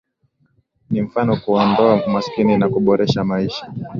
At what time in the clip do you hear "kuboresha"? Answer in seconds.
2.69-3.23